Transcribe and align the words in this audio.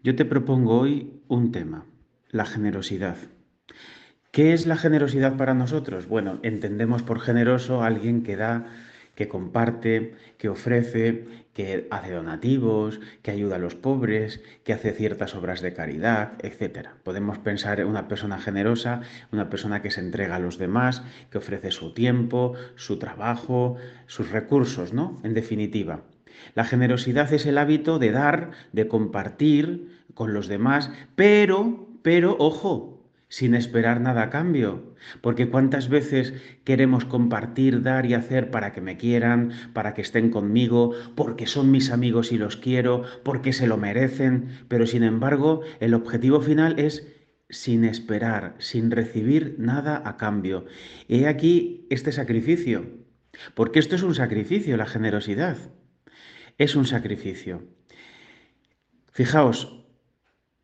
Yo 0.00 0.14
te 0.14 0.24
propongo 0.24 0.78
hoy 0.78 1.20
un 1.26 1.50
tema, 1.50 1.84
la 2.30 2.46
generosidad. 2.46 3.16
¿Qué 4.30 4.52
es 4.52 4.64
la 4.64 4.76
generosidad 4.76 5.36
para 5.36 5.54
nosotros? 5.54 6.06
Bueno, 6.06 6.38
entendemos 6.44 7.02
por 7.02 7.18
generoso 7.18 7.82
a 7.82 7.88
alguien 7.88 8.22
que 8.22 8.36
da, 8.36 8.66
que 9.16 9.26
comparte, 9.26 10.14
que 10.38 10.48
ofrece, 10.48 11.26
que 11.52 11.88
hace 11.90 12.12
donativos, 12.12 13.00
que 13.22 13.32
ayuda 13.32 13.56
a 13.56 13.58
los 13.58 13.74
pobres, 13.74 14.40
que 14.62 14.72
hace 14.72 14.92
ciertas 14.92 15.34
obras 15.34 15.62
de 15.62 15.74
caridad, 15.74 16.34
etc. 16.44 16.90
Podemos 17.02 17.38
pensar 17.38 17.80
en 17.80 17.88
una 17.88 18.06
persona 18.06 18.38
generosa, 18.38 19.00
una 19.32 19.48
persona 19.50 19.82
que 19.82 19.90
se 19.90 19.98
entrega 19.98 20.36
a 20.36 20.38
los 20.38 20.58
demás, 20.58 21.02
que 21.28 21.38
ofrece 21.38 21.72
su 21.72 21.92
tiempo, 21.92 22.54
su 22.76 23.00
trabajo, 23.00 23.74
sus 24.06 24.30
recursos, 24.30 24.92
¿no? 24.92 25.20
En 25.24 25.34
definitiva. 25.34 26.04
La 26.54 26.64
generosidad 26.64 27.32
es 27.32 27.46
el 27.46 27.58
hábito 27.58 27.98
de 27.98 28.12
dar, 28.12 28.50
de 28.72 28.88
compartir 28.88 30.02
con 30.14 30.32
los 30.34 30.48
demás, 30.48 30.90
pero, 31.14 31.88
pero, 32.02 32.36
ojo, 32.38 32.98
sin 33.28 33.54
esperar 33.54 34.00
nada 34.00 34.22
a 34.22 34.30
cambio. 34.30 34.94
Porque 35.20 35.48
cuántas 35.48 35.88
veces 35.88 36.34
queremos 36.64 37.04
compartir, 37.04 37.82
dar 37.82 38.06
y 38.06 38.14
hacer 38.14 38.50
para 38.50 38.72
que 38.72 38.80
me 38.80 38.96
quieran, 38.96 39.52
para 39.72 39.94
que 39.94 40.02
estén 40.02 40.30
conmigo, 40.30 40.92
porque 41.14 41.46
son 41.46 41.70
mis 41.70 41.90
amigos 41.90 42.32
y 42.32 42.38
los 42.38 42.56
quiero, 42.56 43.04
porque 43.22 43.52
se 43.52 43.66
lo 43.66 43.76
merecen, 43.76 44.48
pero 44.68 44.86
sin 44.86 45.04
embargo 45.04 45.60
el 45.80 45.94
objetivo 45.94 46.40
final 46.40 46.78
es 46.78 47.06
sin 47.50 47.84
esperar, 47.84 48.54
sin 48.58 48.90
recibir 48.90 49.54
nada 49.58 50.02
a 50.04 50.16
cambio. 50.16 50.66
He 51.08 51.26
aquí 51.26 51.86
este 51.90 52.12
sacrificio, 52.12 52.86
porque 53.54 53.78
esto 53.78 53.94
es 53.94 54.02
un 54.02 54.14
sacrificio, 54.14 54.76
la 54.76 54.86
generosidad 54.86 55.56
es 56.58 56.74
un 56.74 56.86
sacrificio. 56.86 57.62
Fijaos, 59.12 59.78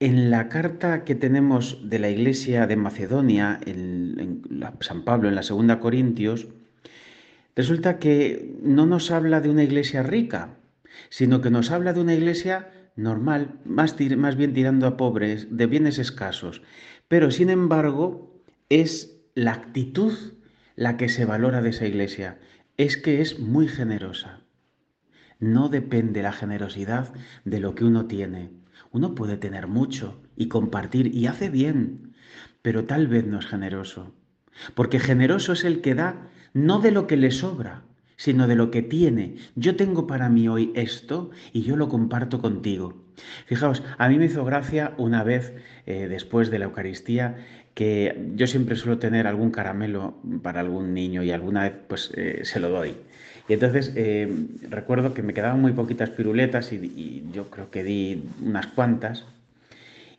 en 0.00 0.30
la 0.30 0.48
carta 0.48 1.04
que 1.04 1.14
tenemos 1.14 1.88
de 1.88 1.98
la 2.00 2.10
iglesia 2.10 2.66
de 2.66 2.76
Macedonia, 2.76 3.60
en, 3.64 4.42
San 4.80 5.04
Pablo, 5.04 5.28
en 5.28 5.36
la 5.36 5.42
segunda 5.42 5.80
Corintios, 5.80 6.48
resulta 7.54 7.98
que 7.98 8.56
no 8.60 8.86
nos 8.86 9.10
habla 9.12 9.40
de 9.40 9.50
una 9.50 9.62
iglesia 9.62 10.02
rica, 10.02 10.58
sino 11.08 11.40
que 11.40 11.50
nos 11.50 11.70
habla 11.70 11.92
de 11.92 12.00
una 12.00 12.14
iglesia 12.14 12.70
normal, 12.96 13.60
más, 13.64 13.96
más 14.16 14.36
bien 14.36 14.52
tirando 14.52 14.86
a 14.86 14.96
pobres, 14.96 15.56
de 15.56 15.66
bienes 15.66 15.98
escasos. 15.98 16.60
Pero 17.08 17.30
sin 17.30 17.50
embargo, 17.50 18.42
es 18.68 19.16
la 19.34 19.52
actitud 19.52 20.14
la 20.76 20.96
que 20.96 21.08
se 21.08 21.24
valora 21.24 21.62
de 21.62 21.70
esa 21.70 21.86
iglesia, 21.86 22.38
es 22.76 22.96
que 22.96 23.20
es 23.20 23.38
muy 23.38 23.68
generosa. 23.68 24.43
No 25.44 25.68
depende 25.68 26.22
la 26.22 26.32
generosidad 26.32 27.12
de 27.44 27.60
lo 27.60 27.74
que 27.74 27.84
uno 27.84 28.06
tiene. 28.06 28.48
Uno 28.92 29.14
puede 29.14 29.36
tener 29.36 29.66
mucho 29.66 30.18
y 30.38 30.48
compartir 30.48 31.14
y 31.14 31.26
hace 31.26 31.50
bien, 31.50 32.14
pero 32.62 32.86
tal 32.86 33.08
vez 33.08 33.26
no 33.26 33.40
es 33.40 33.44
generoso. 33.44 34.14
Porque 34.74 34.98
generoso 34.98 35.52
es 35.52 35.64
el 35.64 35.82
que 35.82 35.94
da 35.94 36.30
no 36.54 36.78
de 36.80 36.92
lo 36.92 37.06
que 37.06 37.18
le 37.18 37.30
sobra, 37.30 37.82
sino 38.16 38.46
de 38.46 38.54
lo 38.54 38.70
que 38.70 38.80
tiene. 38.80 39.36
Yo 39.54 39.76
tengo 39.76 40.06
para 40.06 40.30
mí 40.30 40.48
hoy 40.48 40.72
esto 40.74 41.30
y 41.52 41.60
yo 41.60 41.76
lo 41.76 41.90
comparto 41.90 42.40
contigo. 42.40 43.04
Fijaos, 43.44 43.82
a 43.98 44.08
mí 44.08 44.16
me 44.16 44.24
hizo 44.24 44.46
gracia 44.46 44.94
una 44.96 45.24
vez 45.24 45.52
eh, 45.84 46.08
después 46.08 46.50
de 46.50 46.60
la 46.60 46.64
Eucaristía 46.64 47.36
que 47.74 48.30
yo 48.34 48.46
siempre 48.46 48.76
suelo 48.76 48.98
tener 48.98 49.26
algún 49.26 49.50
caramelo 49.50 50.16
para 50.42 50.60
algún 50.60 50.94
niño 50.94 51.22
y 51.22 51.32
alguna 51.32 51.64
vez 51.64 51.74
pues 51.86 52.12
eh, 52.14 52.40
se 52.44 52.60
lo 52.60 52.70
doy. 52.70 52.96
Y 53.48 53.52
entonces 53.52 53.92
eh, 53.94 54.48
recuerdo 54.70 55.12
que 55.12 55.22
me 55.22 55.34
quedaban 55.34 55.60
muy 55.60 55.72
poquitas 55.72 56.10
piruletas 56.10 56.72
y, 56.72 57.24
yo 57.32 57.50
creo 57.50 57.70
que 57.70 57.84
di 57.84 58.24
unas 58.42 58.66
cuantas 58.68 59.26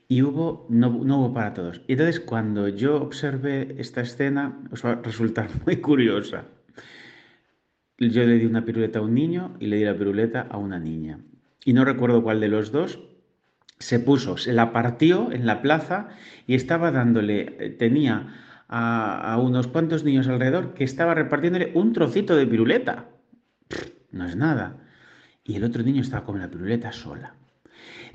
y 0.07 0.21
hubo, 0.21 0.67
no, 0.69 0.89
hubo 0.89 1.33
para 1.33 1.53
todos. 1.53 1.81
Y 1.87 1.93
entonces 1.93 2.19
cuando 2.19 2.67
yo 2.67 3.01
observé 3.01 3.75
esta 3.79 4.01
escena, 4.01 4.59
os 4.71 4.83
muy 5.65 5.77
curiosa. 5.77 6.45
Yo 7.97 8.25
le 8.25 8.37
di 8.37 8.45
una 8.45 8.65
piruleta 8.65 8.99
a 8.99 9.02
un 9.02 9.15
niño 9.15 9.55
y 9.59 9.67
le 9.67 9.77
di 9.77 9.85
la 9.85 9.97
piruleta 9.97 10.41
a 10.41 10.58
una 10.58 10.80
niña. 10.80 11.19
Y 11.64 11.73
no 11.73 11.85
recuerdo 11.85 12.21
cuál 12.21 12.41
de 12.41 12.49
los 12.49 12.71
dos 12.71 12.99
se 13.80 13.99
puso, 13.99 14.37
se 14.37 14.53
la 14.53 14.71
partió 14.71 15.31
en 15.31 15.47
la 15.47 15.61
plaza 15.61 16.09
y 16.45 16.53
estaba 16.55 16.91
dándole, 16.91 17.55
eh, 17.59 17.69
tenía 17.71 18.35
a, 18.67 19.33
a 19.33 19.39
unos 19.39 19.67
cuantos 19.67 20.03
niños 20.03 20.27
alrededor 20.27 20.75
que 20.75 20.83
estaba 20.83 21.15
repartiéndole 21.15 21.71
un 21.73 21.91
trocito 21.93 22.35
de 22.35 22.45
piruleta 22.45 23.14
no 24.15 24.26
es 24.26 24.36
nada. 24.36 24.77
Y 25.43 25.55
el 25.55 25.64
otro 25.64 25.83
niño 25.83 26.02
estaba 26.02 26.26
con 26.26 26.39
la 26.39 26.49
piruleta 26.49 26.92
sola. 26.92 27.36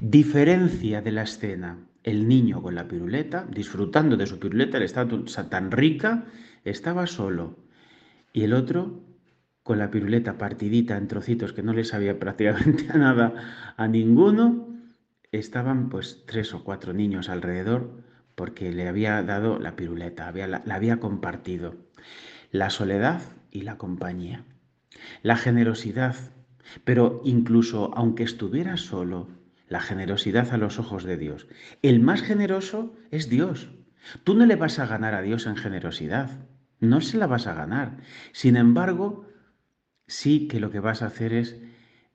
Diferencia 0.00 1.02
de 1.02 1.12
la 1.12 1.22
escena, 1.22 1.78
el 2.02 2.26
niño 2.26 2.62
con 2.62 2.74
la 2.74 2.88
piruleta, 2.88 3.46
disfrutando 3.48 4.16
de 4.16 4.26
su 4.26 4.38
piruleta, 4.38 4.78
le 4.78 4.86
estaba 4.86 5.08
tan 5.48 5.70
rica, 5.70 6.24
estaba 6.64 7.06
solo. 7.06 7.58
Y 8.32 8.42
el 8.42 8.54
otro 8.54 9.04
con 9.62 9.78
la 9.78 9.90
piruleta 9.90 10.38
partidita 10.38 10.96
en 10.96 11.06
trocitos 11.06 11.52
que 11.52 11.62
no 11.62 11.74
le 11.74 11.84
sabía 11.84 12.18
prácticamente 12.18 12.88
a 12.90 12.96
nada 12.96 13.74
a 13.76 13.86
ninguno, 13.86 14.68
estaban 15.30 15.90
pues 15.90 16.24
tres 16.26 16.54
o 16.54 16.64
cuatro 16.64 16.94
niños 16.94 17.28
alrededor 17.28 18.02
porque 18.34 18.72
le 18.72 18.88
había 18.88 19.22
dado 19.22 19.58
la 19.58 19.76
piruleta, 19.76 20.26
había, 20.26 20.46
la 20.46 20.62
había 20.66 20.98
compartido. 20.98 21.74
La 22.50 22.70
soledad 22.70 23.20
y 23.50 23.62
la 23.62 23.76
compañía 23.76 24.44
la 25.22 25.36
generosidad, 25.36 26.16
pero 26.84 27.20
incluso 27.24 27.92
aunque 27.94 28.22
estuviera 28.22 28.76
solo, 28.76 29.28
la 29.68 29.80
generosidad 29.80 30.52
a 30.52 30.58
los 30.58 30.78
ojos 30.78 31.04
de 31.04 31.16
Dios. 31.16 31.46
El 31.80 32.00
más 32.00 32.22
generoso 32.22 32.94
es 33.10 33.28
Dios. 33.28 33.70
Tú 34.24 34.34
no 34.34 34.44
le 34.44 34.56
vas 34.56 34.78
a 34.78 34.86
ganar 34.86 35.14
a 35.14 35.22
Dios 35.22 35.46
en 35.46 35.56
generosidad, 35.56 36.30
no 36.80 37.00
se 37.00 37.18
la 37.18 37.26
vas 37.26 37.46
a 37.46 37.54
ganar. 37.54 37.98
Sin 38.32 38.56
embargo, 38.56 39.26
sí 40.06 40.48
que 40.48 40.60
lo 40.60 40.70
que 40.70 40.80
vas 40.80 41.02
a 41.02 41.06
hacer 41.06 41.32
es 41.32 41.56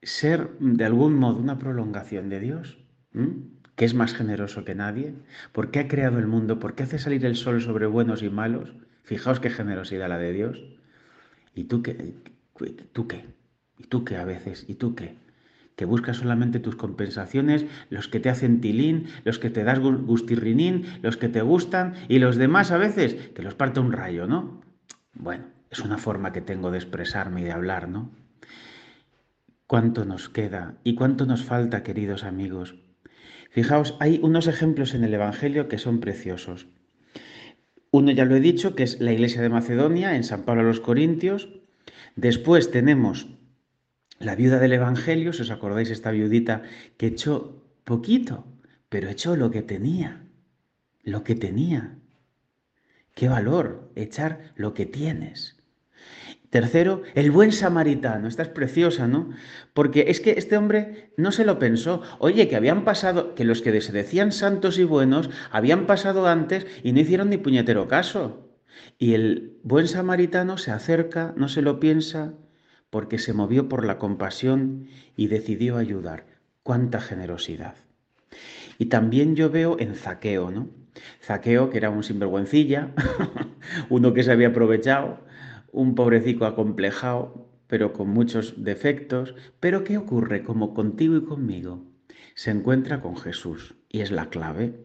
ser 0.01 0.49
de 0.59 0.85
algún 0.85 1.15
modo 1.15 1.39
una 1.39 1.57
prolongación 1.57 2.29
de 2.29 2.39
Dios, 2.39 2.77
que 3.75 3.85
es 3.85 3.93
más 3.93 4.13
generoso 4.13 4.65
que 4.65 4.75
nadie, 4.75 5.15
porque 5.53 5.79
ha 5.79 5.87
creado 5.87 6.19
el 6.19 6.27
mundo, 6.27 6.59
porque 6.59 6.83
hace 6.83 6.99
salir 6.99 7.25
el 7.25 7.35
sol 7.35 7.61
sobre 7.61 7.87
buenos 7.87 8.21
y 8.21 8.29
malos. 8.29 8.73
Fijaos 9.03 9.39
qué 9.39 9.49
generosidad 9.49 10.09
la 10.09 10.17
de 10.17 10.33
Dios. 10.33 10.63
¿Y 11.53 11.65
tú 11.65 11.81
qué, 11.81 12.15
¿Tú 12.93 13.07
qué? 13.07 13.25
¿Y 13.77 13.83
tú 13.87 14.05
qué 14.05 14.17
a 14.17 14.25
veces? 14.25 14.65
¿Y 14.67 14.75
tú 14.75 14.95
qué? 14.95 15.17
Que 15.75 15.85
buscas 15.85 16.17
solamente 16.17 16.59
tus 16.59 16.75
compensaciones, 16.75 17.65
los 17.89 18.07
que 18.07 18.21
te 18.21 18.29
hacen 18.29 18.61
tilín, 18.61 19.07
los 19.25 19.39
que 19.39 19.49
te 19.49 19.65
das 19.65 19.79
gustirrinín, 19.79 20.85
los 21.01 21.17
que 21.17 21.27
te 21.27 21.41
gustan 21.41 21.95
y 22.07 22.19
los 22.19 22.37
demás 22.37 22.71
a 22.71 22.77
veces 22.77 23.15
que 23.31 23.43
los 23.43 23.55
parte 23.55 23.81
un 23.81 23.91
rayo, 23.91 24.25
¿no? 24.25 24.61
Bueno, 25.13 25.45
es 25.69 25.81
una 25.81 25.97
forma 25.97 26.31
que 26.31 26.41
tengo 26.41 26.71
de 26.71 26.77
expresarme 26.77 27.41
y 27.41 27.43
de 27.43 27.51
hablar, 27.51 27.89
¿no? 27.89 28.11
¿Cuánto 29.67 30.05
nos 30.05 30.29
queda 30.29 30.77
y 30.83 30.95
cuánto 30.95 31.25
nos 31.25 31.43
falta, 31.43 31.83
queridos 31.83 32.23
amigos? 32.23 32.75
Fijaos, 33.49 33.97
hay 33.99 34.19
unos 34.23 34.47
ejemplos 34.47 34.93
en 34.93 35.03
el 35.03 35.13
Evangelio 35.13 35.67
que 35.67 35.77
son 35.77 35.99
preciosos. 35.99 36.67
Uno 37.91 38.11
ya 38.11 38.25
lo 38.25 38.35
he 38.35 38.41
dicho, 38.41 38.75
que 38.75 38.83
es 38.83 39.01
la 39.01 39.11
iglesia 39.11 39.41
de 39.41 39.49
Macedonia, 39.49 40.15
en 40.15 40.23
San 40.23 40.43
Pablo 40.43 40.61
a 40.61 40.65
los 40.65 40.81
Corintios, 40.81 41.49
Después 42.15 42.71
tenemos 42.71 43.27
la 44.19 44.35
viuda 44.35 44.59
del 44.59 44.73
Evangelio, 44.73 45.33
si 45.33 45.41
os 45.41 45.51
acordáis, 45.51 45.89
esta 45.89 46.11
viudita 46.11 46.63
que 46.97 47.07
echó 47.07 47.61
poquito, 47.83 48.45
pero 48.89 49.09
echó 49.09 49.35
lo 49.35 49.51
que 49.51 49.61
tenía, 49.61 50.23
lo 51.03 51.23
que 51.23 51.35
tenía. 51.35 51.97
Qué 53.13 53.27
valor 53.27 53.91
echar 53.95 54.53
lo 54.55 54.73
que 54.73 54.85
tienes. 54.85 55.57
Tercero, 56.49 57.01
el 57.15 57.31
buen 57.31 57.51
samaritano. 57.51 58.29
Esta 58.29 58.43
es 58.43 58.49
preciosa, 58.49 59.07
¿no? 59.07 59.31
Porque 59.73 60.05
es 60.07 60.21
que 60.21 60.31
este 60.37 60.55
hombre 60.55 61.11
no 61.17 61.33
se 61.33 61.43
lo 61.43 61.59
pensó. 61.59 62.01
Oye, 62.19 62.47
que 62.47 62.55
habían 62.55 62.85
pasado, 62.85 63.35
que 63.35 63.43
los 63.43 63.61
que 63.61 63.81
se 63.81 63.91
decían 63.91 64.31
santos 64.31 64.79
y 64.79 64.85
buenos 64.85 65.29
habían 65.51 65.85
pasado 65.85 66.27
antes 66.27 66.65
y 66.81 66.93
no 66.93 67.01
hicieron 67.01 67.29
ni 67.29 67.37
puñetero 67.37 67.89
caso. 67.89 68.44
Y 68.97 69.13
el 69.13 69.57
buen 69.63 69.87
samaritano 69.87 70.57
se 70.57 70.71
acerca, 70.71 71.33
no 71.37 71.47
se 71.47 71.61
lo 71.61 71.79
piensa, 71.79 72.33
porque 72.89 73.17
se 73.17 73.33
movió 73.33 73.67
por 73.67 73.85
la 73.85 73.97
compasión 73.97 74.87
y 75.15 75.27
decidió 75.27 75.77
ayudar. 75.77 76.25
¡Cuánta 76.63 76.99
generosidad! 76.99 77.75
Y 78.77 78.85
también 78.85 79.35
yo 79.35 79.49
veo 79.49 79.77
en 79.79 79.95
Zaqueo, 79.95 80.51
¿no? 80.51 80.69
Zaqueo, 81.21 81.69
que 81.69 81.77
era 81.77 81.89
un 81.89 82.03
sinvergüencilla, 82.03 82.93
uno 83.89 84.13
que 84.13 84.23
se 84.23 84.31
había 84.31 84.49
aprovechado, 84.49 85.19
un 85.71 85.95
pobrecito 85.95 86.45
acomplejado, 86.45 87.49
pero 87.67 87.93
con 87.93 88.09
muchos 88.09 88.63
defectos. 88.63 89.35
Pero 89.59 89.83
¿qué 89.83 89.97
ocurre? 89.97 90.43
Como 90.43 90.73
contigo 90.73 91.17
y 91.17 91.25
conmigo, 91.25 91.83
se 92.33 92.51
encuentra 92.51 93.01
con 93.01 93.17
Jesús 93.17 93.75
y 93.89 94.01
es 94.01 94.11
la 94.11 94.29
clave. 94.29 94.79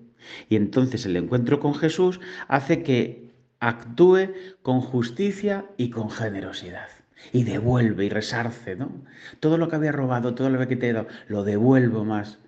Y 0.48 0.56
entonces 0.56 1.06
el 1.06 1.16
encuentro 1.16 1.60
con 1.60 1.74
Jesús 1.74 2.20
hace 2.48 2.82
que 2.82 3.29
actúe 3.60 4.32
con 4.62 4.80
justicia 4.80 5.66
y 5.76 5.90
con 5.90 6.10
generosidad. 6.10 6.88
Y 7.32 7.44
devuelve 7.44 8.06
y 8.06 8.08
resarce, 8.08 8.74
¿no? 8.74 9.04
Todo 9.38 9.58
lo 9.58 9.68
que 9.68 9.76
había 9.76 9.92
robado, 9.92 10.34
todo 10.34 10.48
lo 10.48 10.66
que 10.66 10.76
te 10.76 10.88
he 10.88 10.92
dado, 10.92 11.08
lo 11.28 11.44
devuelvo 11.44 12.04
más, 12.04 12.38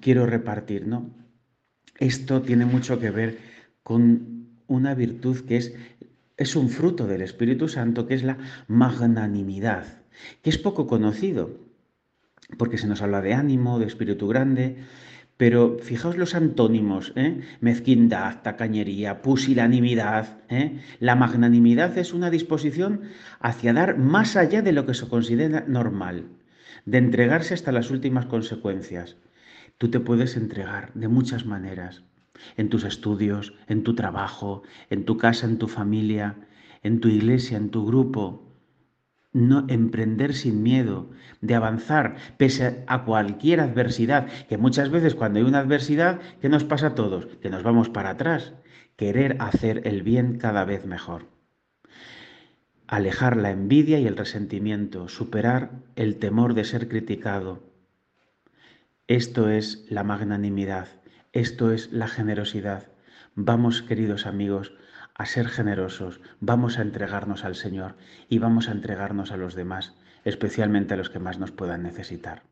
quiero 0.00 0.26
repartir, 0.26 0.86
¿no? 0.86 1.10
Esto 1.98 2.42
tiene 2.42 2.66
mucho 2.66 2.98
que 2.98 3.10
ver 3.10 3.38
con 3.84 4.48
una 4.66 4.94
virtud 4.94 5.46
que 5.46 5.56
es, 5.58 5.74
es 6.36 6.56
un 6.56 6.70
fruto 6.70 7.06
del 7.06 7.22
Espíritu 7.22 7.68
Santo, 7.68 8.06
que 8.06 8.14
es 8.14 8.24
la 8.24 8.38
magnanimidad, 8.66 9.86
que 10.42 10.50
es 10.50 10.58
poco 10.58 10.86
conocido, 10.86 11.60
porque 12.58 12.78
se 12.78 12.88
nos 12.88 13.02
habla 13.02 13.20
de 13.20 13.34
ánimo, 13.34 13.78
de 13.78 13.86
espíritu 13.86 14.26
grande, 14.26 14.78
pero 15.40 15.78
fijaos 15.80 16.18
los 16.18 16.34
antónimos, 16.34 17.14
¿eh? 17.16 17.40
mezquindad, 17.62 18.42
tacañería, 18.42 19.22
pusilanimidad. 19.22 20.36
¿eh? 20.50 20.82
La 20.98 21.16
magnanimidad 21.16 21.96
es 21.96 22.12
una 22.12 22.28
disposición 22.28 23.04
hacia 23.40 23.72
dar 23.72 23.96
más 23.96 24.36
allá 24.36 24.60
de 24.60 24.72
lo 24.72 24.84
que 24.84 24.92
se 24.92 25.08
considera 25.08 25.64
normal, 25.66 26.26
de 26.84 26.98
entregarse 26.98 27.54
hasta 27.54 27.72
las 27.72 27.90
últimas 27.90 28.26
consecuencias. 28.26 29.16
Tú 29.78 29.88
te 29.88 29.98
puedes 29.98 30.36
entregar 30.36 30.92
de 30.92 31.08
muchas 31.08 31.46
maneras, 31.46 32.02
en 32.58 32.68
tus 32.68 32.84
estudios, 32.84 33.54
en 33.66 33.82
tu 33.82 33.94
trabajo, 33.94 34.62
en 34.90 35.06
tu 35.06 35.16
casa, 35.16 35.46
en 35.46 35.56
tu 35.56 35.68
familia, 35.68 36.36
en 36.82 37.00
tu 37.00 37.08
iglesia, 37.08 37.56
en 37.56 37.70
tu 37.70 37.86
grupo, 37.86 38.49
no 39.32 39.64
emprender 39.68 40.34
sin 40.34 40.62
miedo, 40.62 41.10
de 41.40 41.54
avanzar 41.54 42.16
pese 42.36 42.84
a 42.86 43.04
cualquier 43.04 43.60
adversidad, 43.60 44.26
que 44.48 44.58
muchas 44.58 44.90
veces 44.90 45.14
cuando 45.14 45.38
hay 45.38 45.44
una 45.44 45.60
adversidad, 45.60 46.20
¿qué 46.40 46.48
nos 46.48 46.64
pasa 46.64 46.88
a 46.88 46.94
todos? 46.94 47.26
Que 47.40 47.50
nos 47.50 47.62
vamos 47.62 47.88
para 47.88 48.10
atrás, 48.10 48.54
querer 48.96 49.36
hacer 49.40 49.86
el 49.86 50.02
bien 50.02 50.38
cada 50.38 50.64
vez 50.64 50.84
mejor. 50.84 51.28
Alejar 52.86 53.36
la 53.36 53.50
envidia 53.50 54.00
y 54.00 54.06
el 54.06 54.16
resentimiento, 54.16 55.08
superar 55.08 55.70
el 55.94 56.16
temor 56.16 56.54
de 56.54 56.64
ser 56.64 56.88
criticado. 56.88 57.62
Esto 59.06 59.48
es 59.48 59.86
la 59.88 60.02
magnanimidad, 60.02 60.88
esto 61.32 61.70
es 61.70 61.92
la 61.92 62.08
generosidad. 62.08 62.88
Vamos, 63.36 63.82
queridos 63.82 64.26
amigos, 64.26 64.72
a 65.20 65.26
ser 65.26 65.48
generosos, 65.48 66.18
vamos 66.40 66.78
a 66.78 66.82
entregarnos 66.82 67.44
al 67.44 67.54
Señor 67.54 67.94
y 68.30 68.38
vamos 68.38 68.70
a 68.70 68.72
entregarnos 68.72 69.32
a 69.32 69.36
los 69.36 69.54
demás, 69.54 69.92
especialmente 70.24 70.94
a 70.94 70.96
los 70.96 71.10
que 71.10 71.18
más 71.18 71.38
nos 71.38 71.50
puedan 71.50 71.82
necesitar. 71.82 72.49